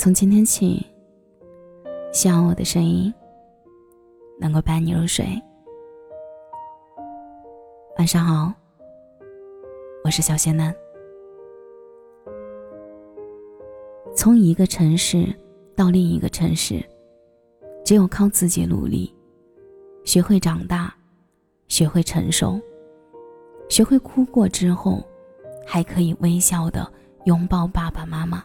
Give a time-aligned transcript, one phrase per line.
[0.00, 0.82] 从今天起，
[2.10, 3.12] 希望我的声音
[4.40, 5.26] 能够伴你入睡。
[7.98, 8.50] 晚上好，
[10.02, 10.74] 我是小仙男。
[14.16, 15.26] 从一个城市
[15.76, 16.82] 到另一个城市，
[17.84, 19.14] 只有靠自己努力，
[20.04, 20.94] 学会长大，
[21.68, 22.58] 学会成熟，
[23.68, 25.04] 学会哭过之后，
[25.66, 26.90] 还可以微笑的
[27.26, 28.42] 拥抱爸爸妈妈。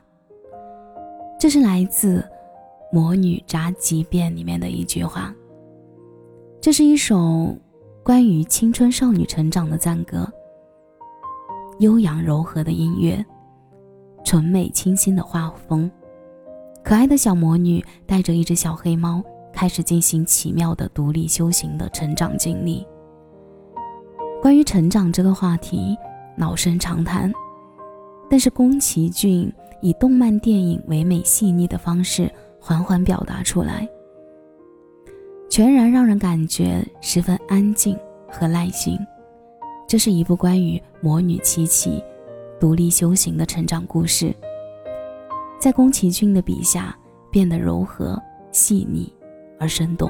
[1.38, 2.20] 这是来自
[2.91, 5.34] 《魔女宅急便》里面的一句话。
[6.62, 7.55] 这是一首
[8.03, 10.27] 关于青春少女成长的赞歌。
[11.79, 13.23] 悠扬柔和的音乐，
[14.23, 15.91] 纯美清新的画风，
[16.84, 19.21] 可爱的小魔女带着一只小黑猫，
[19.52, 22.88] 开始进行奇妙的独立修行的成长经历。
[24.41, 25.98] 关于成长这个话题，
[26.38, 27.32] 老生常谈，
[28.29, 29.51] 但是宫崎骏。
[29.86, 32.28] 以动漫电影唯美细腻的方式
[32.60, 33.88] 缓缓表达出来，
[35.48, 37.96] 全然让人感觉十分安静
[38.28, 38.98] 和耐心。
[39.88, 42.04] 这是一部关于魔女琪琪
[42.60, 44.34] 独立修行的成长故事，
[45.60, 46.98] 在宫崎骏的笔下
[47.30, 48.20] 变得柔和
[48.52, 49.13] 细腻
[49.60, 50.10] 而生动，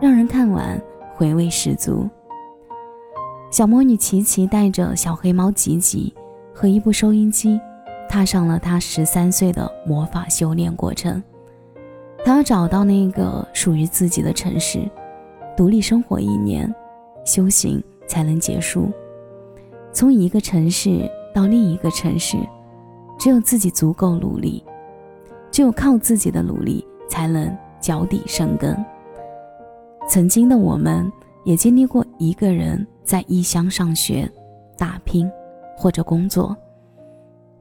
[0.00, 0.80] 让人看完
[1.16, 2.08] 回味十足。
[3.50, 6.14] 小魔女琪琪带着小黑猫吉吉
[6.54, 7.60] 和一部收音机。
[8.12, 11.22] 踏上了他十三岁的魔法修炼过程，
[12.22, 14.86] 他要找到那个属于自己的城市，
[15.56, 16.70] 独立生活一年，
[17.24, 18.90] 修行才能结束。
[19.94, 22.36] 从一个城市到另一个城市，
[23.18, 24.62] 只有自己足够努力，
[25.50, 28.76] 只有靠自己的努力才能脚底生根。
[30.06, 31.10] 曾经的我们
[31.44, 34.30] 也经历过一个人在异乡上学、
[34.76, 35.26] 打拼
[35.78, 36.54] 或者工作。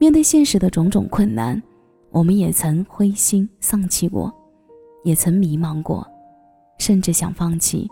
[0.01, 1.61] 面对现实的种种困难，
[2.09, 4.33] 我们也曾灰心丧气过，
[5.03, 6.03] 也曾迷茫过，
[6.79, 7.87] 甚至想放弃。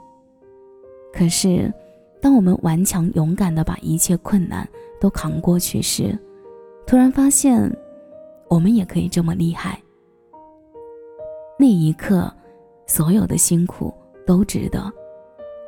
[1.14, 1.72] 可是，
[2.20, 4.68] 当我们顽强勇敢地把一切困难
[5.00, 6.18] 都扛过去时，
[6.88, 7.72] 突然发现，
[8.48, 9.80] 我们也可以这么厉害。
[11.60, 12.34] 那一刻，
[12.88, 13.94] 所有的辛苦
[14.26, 14.92] 都值得，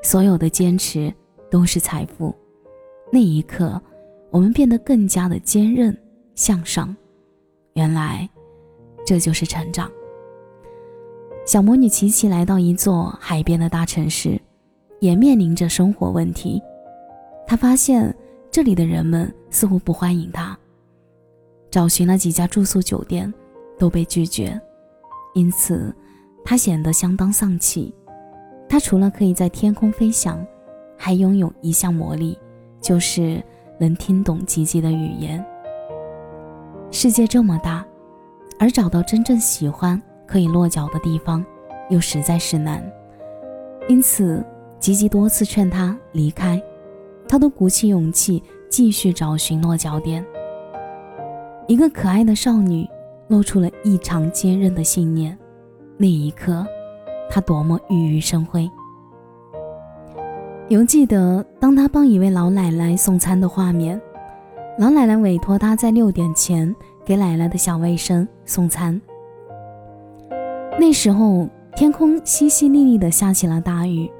[0.01, 1.13] 所有的坚持
[1.51, 2.33] 都是财富。
[3.11, 3.79] 那一刻，
[4.31, 5.95] 我们变得更加的坚韧。
[6.41, 6.95] 向上，
[7.73, 8.27] 原来
[9.05, 9.91] 这就是成长。
[11.45, 14.41] 小魔女琪琪来到一座海边的大城市，
[14.99, 16.59] 也面临着生活问题。
[17.45, 18.11] 她发现
[18.49, 20.57] 这里的人们似乎不欢迎她，
[21.69, 23.31] 找寻了几家住宿酒店
[23.77, 24.59] 都被拒绝，
[25.35, 25.95] 因此
[26.43, 27.93] 她显得相当丧气。
[28.67, 30.43] 她除了可以在天空飞翔，
[30.97, 32.35] 还拥有一项魔力，
[32.81, 33.43] 就是
[33.79, 35.45] 能听懂吉吉的语言。
[36.93, 37.85] 世界这么大，
[38.59, 41.43] 而找到真正喜欢可以落脚的地方，
[41.89, 42.83] 又实在是难。
[43.87, 44.45] 因此，
[44.77, 46.61] 吉吉多次劝他离开，
[47.29, 50.23] 他都鼓起勇气继续找寻落脚点。
[51.65, 52.85] 一个可爱的少女
[53.29, 55.35] 露出了异常坚韧的信念，
[55.95, 56.67] 那一刻，
[57.29, 58.69] 她多么熠熠生辉。
[60.67, 63.99] 犹记得当他帮一位老奶奶送餐的画面。
[64.81, 66.75] 老奶奶委托他在六点前
[67.05, 68.99] 给奶奶的小外甥送餐。
[70.79, 74.11] 那时候天空淅淅沥沥的下起了大雨，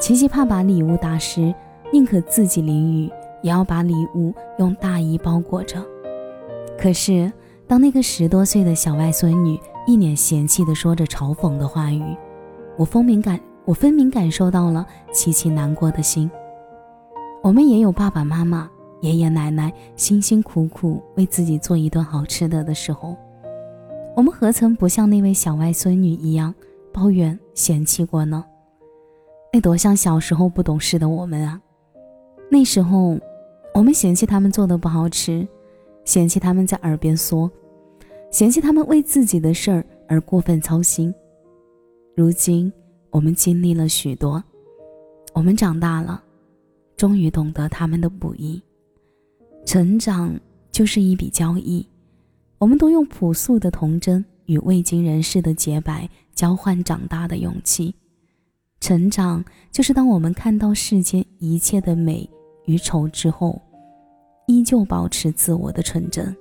[0.00, 1.54] 琪琪怕把礼物打湿，
[1.92, 3.08] 宁可自己淋雨，
[3.40, 5.80] 也要把礼物用大衣包裹着。
[6.76, 7.32] 可是
[7.68, 9.56] 当那个十多岁的小外孙女
[9.86, 12.02] 一脸嫌弃的说着嘲讽的话语，
[12.76, 16.28] 我分明感我分明感受到了琪琪难过的心。
[17.44, 18.68] 我们也有爸爸妈妈。
[19.04, 23.14] 爷爷奶奶辛辛苦苦为自己做一顿好吃的的时候，
[24.16, 26.54] 我们何曾不像那位小外孙女一样
[26.90, 28.42] 抱怨嫌弃过呢？
[29.52, 31.60] 那多像小时候不懂事的我们啊！
[32.50, 33.18] 那时候，
[33.74, 35.46] 我们嫌弃他们做的不好吃，
[36.06, 37.50] 嫌弃他们在耳边说，
[38.30, 41.14] 嫌弃他们为自己的事儿而过分操心。
[42.16, 42.72] 如今，
[43.10, 44.42] 我们经历了许多，
[45.34, 46.22] 我们长大了，
[46.96, 48.62] 终于懂得他们的不易。
[49.64, 50.38] 成长
[50.70, 51.86] 就是一笔交易，
[52.58, 57.94] 我们都用朴素的童真与未经人事的洁白交换长大的勇气。
[58.80, 62.28] 成长就是当我们看到世间一切的美
[62.66, 63.60] 与丑之后，
[64.46, 66.36] 依旧保持自我的纯真。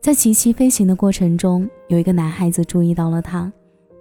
[0.00, 3.50] 在琪琪飞行的过程中，有一个男孩子注意到了他，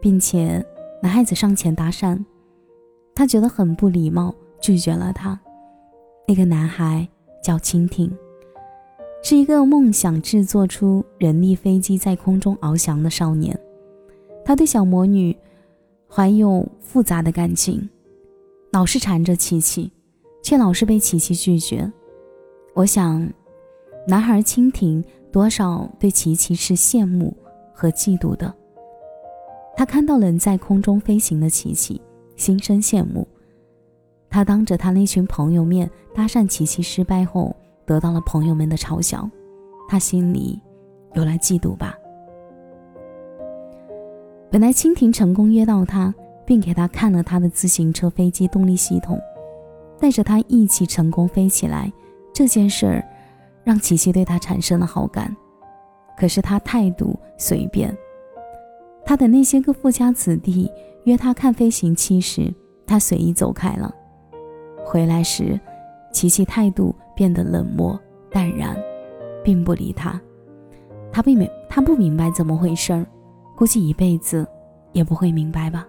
[0.02, 0.64] 并且
[1.02, 2.22] 男孩子上前搭讪，
[3.16, 5.40] 他觉得很不礼貌，拒绝了他。
[6.26, 7.08] 那个男孩
[7.44, 8.10] 叫蜻蜓，
[9.22, 13.58] 是一个梦想制作出人力飞机在空中翱翔的少年。
[14.46, 15.36] 他对小魔女
[16.08, 17.90] 怀有复杂的感情，
[18.72, 19.92] 老是缠着琪琪，
[20.42, 21.92] 却老是被琪琪拒绝。
[22.74, 23.28] 我想，
[24.08, 27.36] 男孩蜻蜓多少对琪琪是羡慕
[27.74, 28.54] 和嫉妒的。
[29.76, 32.02] 他看到能在空中飞行的琪琪，
[32.36, 33.28] 心生羡慕。
[34.34, 39.30] 他当着他那群朋友面搭讪琪琪失败后，得到了朋友们的嘲笑，
[39.88, 40.60] 他心里
[41.14, 41.96] 有了嫉妒吧。
[44.50, 46.12] 本来蜻蜓成功约到他，
[46.48, 49.22] 并给他看了他的自行车飞机动力系统，
[50.00, 51.94] 带着他一起成功飞起来。
[52.34, 53.08] 这件事儿
[53.64, 55.32] 让琪琪对他产生了好感，
[56.18, 57.96] 可是他态度随便。
[59.06, 60.72] 他的那些个富家子弟
[61.04, 62.52] 约他看飞行器时，
[62.88, 63.94] 他随意走开了。
[64.86, 65.60] 回来时，
[66.12, 68.00] 琪琪态度变得冷漠
[68.32, 68.78] 淡然，
[69.44, 70.20] 并不理他。
[71.12, 73.06] 他不明他不明白怎么回事儿。
[73.56, 74.46] 估计一辈子
[74.94, 75.88] 也不会明白吧。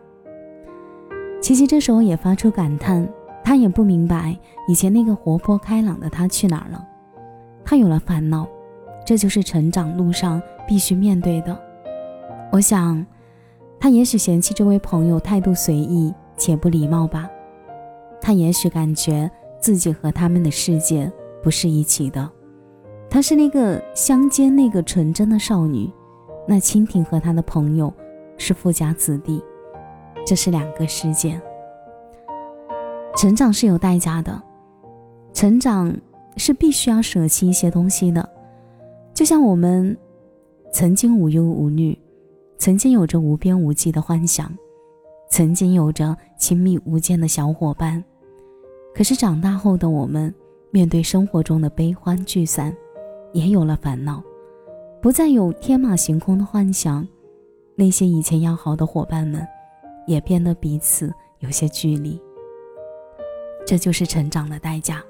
[1.40, 3.08] 琪琪这时候也发出感叹，
[3.42, 4.38] 他也不明白
[4.68, 6.86] 以前那个活泼开朗的他去哪儿了。
[7.64, 8.46] 他有了烦恼，
[9.04, 11.58] 这就是成长路上必须面对的。
[12.52, 13.04] 我想，
[13.80, 17.28] 他也许嫌弃这位朋友态度随意且不礼貌吧。
[18.24, 19.30] 他也许感觉
[19.60, 21.12] 自己和他们的世界
[21.42, 22.26] 不是一起的。
[23.10, 25.92] 她是那个乡间那个纯真的少女。
[26.48, 27.92] 那蜻蜓和他的朋友
[28.38, 29.42] 是富家子弟，
[30.26, 31.38] 这是两个世界。
[33.14, 34.42] 成长是有代价的，
[35.34, 35.94] 成长
[36.38, 38.26] 是必须要舍弃一些东西的。
[39.12, 39.94] 就像我们
[40.72, 41.98] 曾经无忧无虑，
[42.56, 44.50] 曾经有着无边无际的幻想，
[45.30, 48.02] 曾经有着亲密无间的小伙伴，
[48.94, 50.32] 可是长大后的我们，
[50.70, 52.74] 面对生活中的悲欢聚散，
[53.32, 54.22] 也有了烦恼。
[55.02, 57.06] 不再有天马行空的幻想，
[57.74, 59.44] 那些以前要好的伙伴们，
[60.06, 62.20] 也变得彼此有些距离。
[63.66, 65.04] 这就是成长的代价。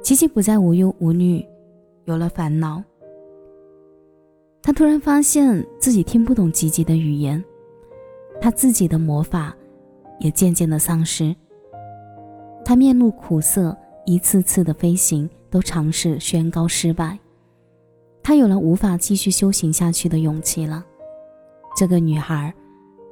[0.00, 1.44] 琪琪不再无忧无虑，
[2.04, 2.80] 有了烦恼。
[4.62, 7.42] 他突然发现自己听不懂吉吉的语言，
[8.40, 9.52] 他自己的魔法
[10.20, 11.34] 也渐渐的丧失。
[12.68, 17.16] 他面露苦涩，一次次的飞行都尝试宣告失败。
[18.24, 20.84] 她有了无法继续修行下去的勇气了。
[21.76, 22.52] 这个女孩，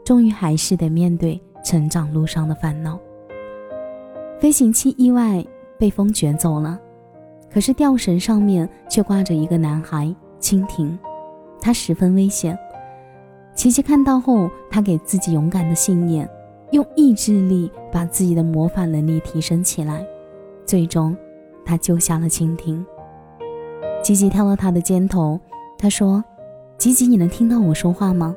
[0.04, 2.98] 终于还是得面对成长路上的烦恼。
[4.40, 5.46] 飞行器意外
[5.78, 6.76] 被风卷走了，
[7.48, 10.98] 可是吊绳上面却挂着一个男孩蜻蜓，
[11.60, 12.58] 他十分危险。
[13.54, 16.28] 琪琪看到后，他给自己勇敢的信念，
[16.74, 20.04] 用意志力把自己的魔法能力提升起来，
[20.66, 21.16] 最终，
[21.64, 22.84] 他救下了蜻蜓。
[24.02, 25.38] 吉吉跳到他的肩头，
[25.78, 26.22] 他说
[26.76, 28.34] ：“吉吉，你能听到我说话吗？”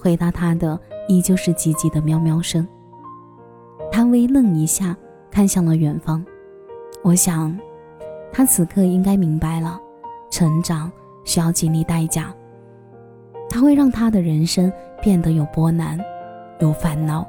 [0.00, 2.66] 回答他的依旧是吉吉的喵喵声。
[3.90, 4.96] 他微愣一下，
[5.30, 6.24] 看向了远方。
[7.04, 7.54] 我想，
[8.32, 9.78] 他此刻应该明白了，
[10.30, 10.90] 成长
[11.22, 12.34] 需要经历代价。
[13.50, 14.72] 他会让他的人生
[15.02, 16.00] 变得有波澜、
[16.58, 17.26] 有烦恼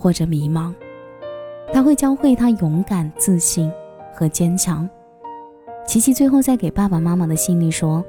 [0.00, 0.74] 或者迷茫。
[1.72, 3.70] 他会教会他勇敢、自信
[4.14, 4.88] 和坚强。
[5.86, 8.02] 琪琪最后在给爸爸妈妈的信里说：“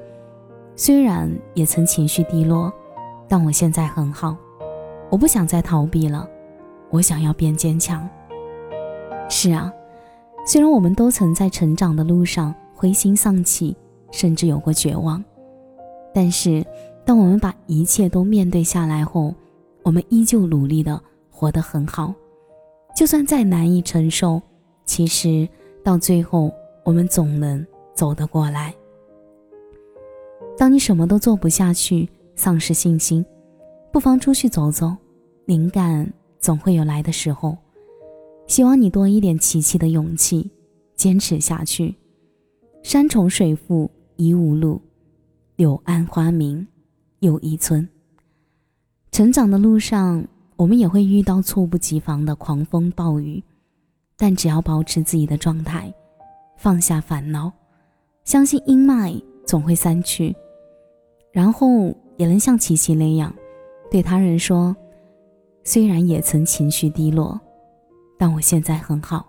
[0.75, 2.71] 虽然也曾情绪低落，
[3.27, 4.35] 但我现在很好。
[5.09, 6.27] 我不想再逃避了，
[6.89, 8.07] 我想要变坚强。”
[9.29, 9.71] 是啊，
[10.45, 13.75] 虽然我们都曾在成长的路上灰心丧气，
[14.11, 15.23] 甚至有过绝望，
[16.13, 16.65] 但是
[17.05, 19.33] 当我们把一切都面对下来后，
[19.83, 21.01] 我们依旧努力的
[21.41, 22.13] 活得很好。
[22.95, 24.39] 就算再难以承受，
[24.85, 25.49] 其实
[25.83, 26.53] 到最后。
[26.83, 28.73] 我们总能走得过来。
[30.57, 33.23] 当你什么都做不下去，丧失信心，
[33.93, 34.97] 不妨出去走走，
[35.45, 37.55] 灵感总会有来的时候。
[38.47, 40.49] 希望你多一点琪琪的勇气，
[40.95, 41.95] 坚持下去。
[42.81, 44.81] 山重水复疑无路，
[45.55, 46.67] 柳暗花明
[47.19, 47.87] 又一村。
[49.11, 50.25] 成长的路上，
[50.61, 53.43] 我们也会遇到猝不及防的狂风暴雨，
[54.15, 55.91] 但只要保持自己的状态。
[56.55, 57.51] 放下烦恼，
[58.25, 60.35] 相信阴霾总会散去，
[61.31, 63.33] 然后也能像琪琪那样，
[63.89, 64.75] 对他人说
[65.65, 67.41] ：“虽然也曾情绪低落，
[68.19, 69.27] 但我现在很好。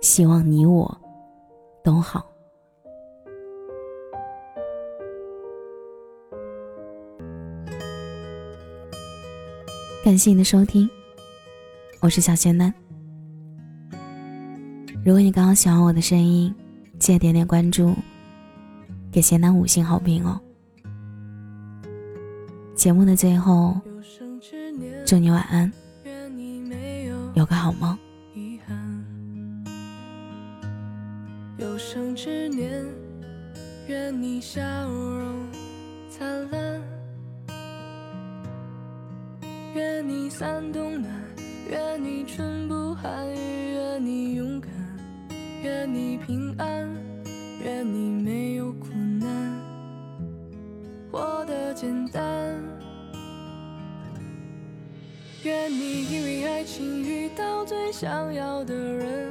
[0.00, 1.00] 希望你我
[1.84, 2.26] 都好。”
[10.04, 10.90] 感谢你的收听，
[12.00, 12.74] 我是小仙丹。
[15.04, 16.52] 如果你刚刚喜欢我的声音，
[16.98, 17.94] 记得点点关注，
[19.12, 20.40] 给贤男五星好评哦。
[22.74, 23.80] 节目的最后，
[25.06, 25.72] 祝你晚安，
[27.34, 27.96] 有个好梦。
[31.58, 32.84] 有生之年，
[33.86, 35.46] 愿你笑容
[36.10, 36.82] 灿烂，
[39.74, 41.10] 愿你三冬暖，
[41.70, 44.70] 愿你春不寒，愿你勇敢，
[45.62, 46.86] 愿你平安，
[47.64, 48.88] 愿你没有苦
[49.18, 49.58] 难，
[51.10, 52.54] 活得简单。
[55.42, 59.30] 愿你因为爱情遇到最想要的人。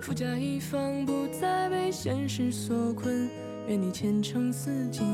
[0.00, 3.28] 富甲一方，不再被现实所困。
[3.68, 5.04] 愿你前程似锦，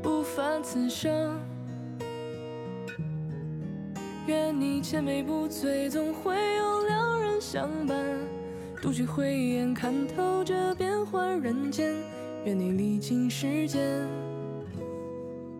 [0.00, 1.36] 不凡此生。
[4.26, 7.96] 愿你千杯不醉，总会有良人相伴。
[8.80, 11.94] 独具慧眼，看透这变幻人间。
[12.46, 14.08] 愿你历经世间，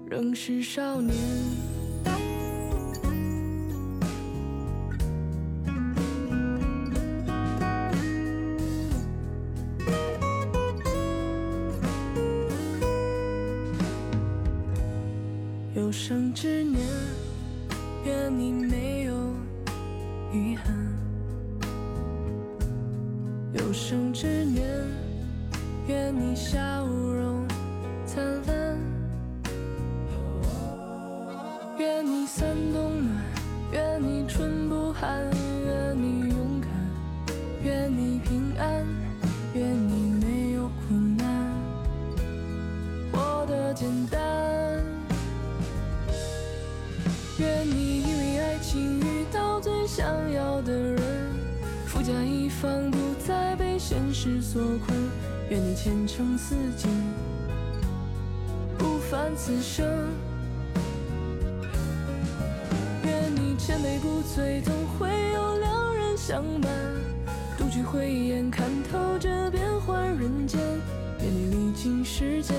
[0.07, 1.15] 仍是少年。
[15.75, 16.81] 有生之年，
[18.25, 19.13] 愿你没有
[20.33, 20.75] 遗憾。
[23.53, 24.67] 有生之年，
[25.87, 27.47] 愿你笑容
[28.07, 28.79] 灿烂。
[31.79, 33.15] 愿你三冬暖，
[33.73, 35.21] 愿你春不寒，
[35.67, 36.71] 愿你勇敢，
[37.63, 38.87] 愿你平安，
[39.53, 41.53] 愿你没有苦难，
[43.13, 44.24] 活得简单。
[54.15, 54.97] 世所困。
[55.51, 56.89] 愿你前程似锦，
[58.79, 59.85] 不凡此生。
[63.05, 66.71] 愿你千杯不醉，总会有良人相伴。
[67.59, 70.61] 独具慧眼，看透这变幻人间。
[71.21, 72.57] 愿你历经世间，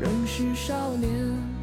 [0.00, 1.53] 仍是少年。